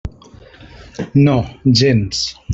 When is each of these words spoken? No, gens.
No, 1.27 1.37
gens. 1.83 2.25